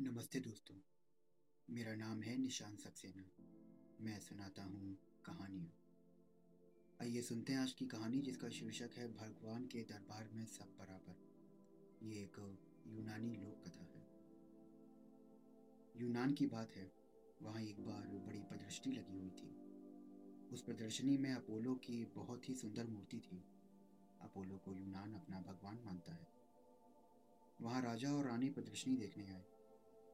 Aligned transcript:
नमस्ते 0.00 0.40
दोस्तों। 0.40 0.74
मेरा 1.70 1.94
नाम 1.94 2.22
है 2.22 2.36
निशान 2.36 2.76
सक्सेना। 2.76 3.24
मैं 4.00 4.20
सुनाता 4.20 4.62
हूँ 4.62 4.98
कहानियाँ 5.24 5.72
आइए 7.02 7.22
सुनते 7.22 7.52
हैं 7.52 7.60
आज 7.60 7.72
की 7.72 7.86
कहानी 7.86 8.20
जिसका 8.20 8.48
शीर्षक 8.48 8.90
है, 8.96 9.08
भगवान 9.08 9.66
के 9.66 9.82
दरबार 9.82 10.30
में 10.32 10.46
सब 10.46 10.64
बराबर। 10.64 11.16
ये 12.02 12.14
एक 12.14 12.58
यूनानी 12.86 13.36
लोक 13.36 13.64
कथा 13.64 13.84
है। 13.84 14.06
यूनान 16.02 16.32
की 16.32 16.46
बात 16.46 16.72
है, 16.76 16.92
वहाँ 17.42 17.62
एक 17.62 17.80
बार 17.80 18.08
बड़ी 18.08 18.42
प्रदर्शनी 18.42 18.92
लगी 18.92 19.18
हुई 19.18 19.30
थी। 19.30 19.56
उस 20.48 20.62
प्रदर्शनी 20.62 21.18
में 21.18 21.32
अपोलो 21.32 21.74
की 21.74 22.04
बहुत 22.04 22.48
ही 22.48 22.54
सुंदर 22.54 22.86
मूर्ति 22.86 23.20
थी। 23.20 23.44
अपोलो 24.20 24.58
को 24.58 24.74
यूनान 24.74 25.14
अपना 25.14 25.40
भगवान 25.40 25.80
मानता 25.84 26.12
है। 26.12 26.28
वहाँ 27.60 27.82
राजा 27.82 28.12
और 28.12 28.26
रानी 28.26 28.50
प्रदर्शनी 28.50 28.96
देखने 28.96 29.30
आए। 29.30 29.55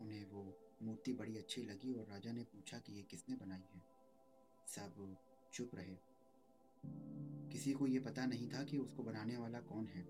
उन्हें 0.03 0.31
वो 0.31 0.59
मूर्ति 0.83 1.13
बड़ी 1.13 1.37
अच्छी 1.37 1.63
लगी 1.63 1.95
और 1.95 2.07
राजा 2.07 2.33
ने 2.33 2.45
पूछा 2.45 2.79
कि 2.79 2.93
ये 2.93 3.03
किसने 3.03 3.37
बनाई 3.37 3.65
है? 3.75 3.83
सब 4.67 5.17
चुप 5.53 5.71
रहे। 5.75 5.97
किसी 7.53 7.73
को 7.73 7.87
ये 7.87 8.01
पता 8.01 8.27
नहीं 8.27 8.49
था 8.49 8.65
कि 8.65 8.79
उसको 8.79 9.03
बनाने 9.03 9.37
वाला 9.37 9.61
कौन 9.61 9.87
है। 9.87 10.05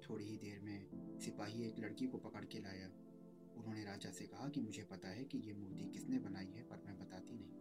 थोड़ी 0.00 0.24
ही 0.24 0.36
देर 0.36 0.60
में 0.60 0.88
सिपाही 1.18 1.64
एक 1.64 1.78
लड़की 1.78 2.06
को 2.06 2.18
पकड़ 2.18 2.44
के 2.44 2.58
लाया। 2.58 2.86
उन्होंने 3.56 3.84
राजा 3.84 4.10
से 4.10 4.26
कहा 4.26 4.48
कि 4.48 4.60
मुझे 4.60 4.82
पता 4.82 5.08
है 5.08 5.24
कि 5.24 5.38
ये 5.38 5.52
मूर्ति 5.52 5.84
किसने 5.84 6.18
बनाई 6.18 6.46
है, 6.46 6.62
पर 6.62 6.82
मैं 6.86 6.98
बताती 6.98 7.34
नहीं। 7.34 7.60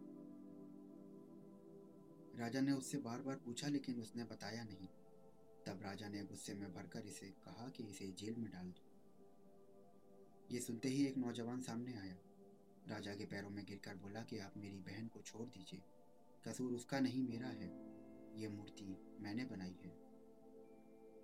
राजा 2.40 2.62
ने 2.62 2.72
उससे 2.72 2.98
बार 2.98 3.22
बार 3.22 3.36
पूछा, 3.36 3.68
लेकिन 3.68 4.02
उसने 4.02 4.24
बताया 4.24 4.64
नहीं। 4.64 4.88
तब 5.66 5.82
राजा 5.82 6.10
ने 6.10 6.24
गुस्से 6.24 6.54
में 6.54 6.74
भरकर 6.74 7.06
इसे 7.06 7.28
कहा 7.28 7.70
कि 7.70 7.84
इसे 7.84 8.12
जेल 8.12 8.36
में 8.36 8.52
डाल 8.52 8.68
दो। 8.68 8.89
ये 10.52 10.60
सुनते 10.60 10.90
ही 10.90 11.06
एक 11.06 11.18
नौजवान 11.18 11.62
सामने 11.62 11.94
आया। 11.94 12.18
राजा 12.88 13.16
के 13.16 13.26
पैरों 13.26 13.50
में 13.50 13.66
गिरकर 13.66 13.96
बोला 13.96 14.22
कि 14.22 14.40
आप 14.40 14.54
मेरी 14.58 14.80
बहन 14.80 15.08
को 15.08 15.22
छोड़ 15.22 15.48
दीजिए। 15.48 15.82
कसूर 16.48 16.72
उसका 16.72 17.00
नहीं, 17.00 17.28
मेरा 17.28 17.48
है। 17.48 17.68
ये 18.42 18.48
मूर्ति 18.48 19.18
मैंने 19.20 19.46
बनाई 19.46 19.78
है। 19.84 19.98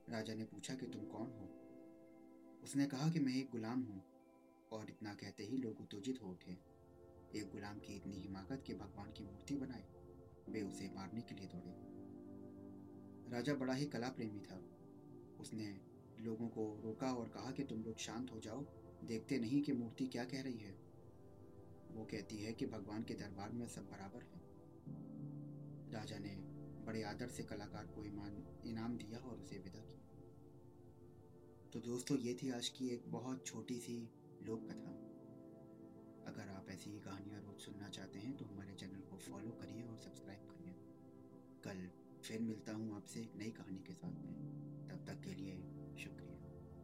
राजा 0.09 0.33
ने 0.33 0.45
पूछा 0.45 0.75
कि 0.75 0.85
तुम 0.85 1.05
कौन 1.05 1.27
हो? 1.27 1.61
उसने 2.63 2.85
कहा 2.85 3.09
कि 3.09 3.19
मैं 3.19 3.35
एक 3.35 3.49
गुलाम 3.49 3.81
हूँ 3.81 4.03
और 4.71 4.89
इतना 4.89 5.13
कहते 5.13 5.43
ही 5.43 5.57
लोग 5.57 5.81
उत्तेजित 5.81 6.21
हो 6.23 6.27
उठे। 6.27 6.51
एक 7.35 7.49
गुलाम 7.51 7.79
की 7.79 7.95
इतनी 7.95 8.15
हिमाकत 8.15 8.63
के 8.67 8.73
भगवान 8.73 9.11
की 9.11 9.23
मूर्ति 9.23 9.55
बनाए। 9.55 9.85
वे 10.49 10.61
उसे 10.61 10.89
मारने 10.89 11.21
के 11.21 11.35
लिए 11.35 11.47
दौड़े। 11.47 11.73
राजा 13.31 13.53
बड़ा 13.53 13.73
ही 13.73 13.85
कला 13.85 14.09
प्रेमी 14.09 14.39
था। 14.39 14.69
उसने 15.39 15.81
लोगों 16.19 16.47
को 16.47 16.81
रोका 16.83 17.13
और 17.13 17.29
कहा 17.29 17.51
कि 17.51 17.63
तुम 17.63 17.83
लोग 17.83 17.97
शांत 17.97 18.31
हो 18.31 18.39
जाओ। 18.39 18.84
देखते 19.03 19.39
नहीं 19.39 19.61
कि 19.61 19.73
मूर्ति 19.73 20.07
क्या 20.07 20.23
कह 20.23 20.41
रही 20.41 20.57
है। 20.57 20.73
वो 21.91 22.05
कहती 22.05 22.37
है 22.37 22.53
कि 22.53 22.65
भगवान 22.65 23.03
के 23.03 23.13
दरबार 23.13 23.51
में 23.51 23.67
सब 23.67 23.81
बराबर 23.81 24.23
है। 24.23 24.39
राजा 25.91 26.17
ने 26.19 26.35
बड़े 26.85 27.03
आदर 27.03 27.27
से 27.27 27.43
कलाकार 27.43 27.85
को 27.85 28.05
ईमान 28.05 28.61
इनाम 28.65 28.97
दिया 28.97 29.19
और 29.19 29.39
उसे 29.39 29.57
विदा 29.57 29.79
किया। 29.79 30.03
तो 31.73 31.79
दोस्तों, 31.79 32.17
ये 32.17 32.33
थी 32.33 32.51
आज 32.51 32.69
की 32.69 32.89
एक 32.89 33.11
बहुत 33.11 33.45
छोटी 33.47 33.79
सी 33.79 33.97
लोक 34.43 34.67
कथा 34.71 34.91
अगर 36.27 36.49
आप 36.49 36.69
ऐसी 36.69 36.89
ही 36.89 36.99
कहानियाँ 36.99 37.41
रोज 37.41 37.59
सुनना 37.59 37.89
चाहते 37.89 38.19
हैं 38.19 38.37
तो 38.37 38.45
हमारे 38.45 38.73
चैनल 38.73 39.01
को 39.01 39.17
फॉलो 39.17 39.51
करिए 39.51 39.83
और 39.83 39.97
सब्सक्राइब 39.97 40.47
करिए। 40.49 40.73
कल 41.63 41.89
फिर 42.23 42.41
मिलता 42.41 42.73
हूँ 42.73 42.95
आपसे 42.95 43.29
नई 43.35 43.51
कहानी 43.51 43.79
के 43.79 43.93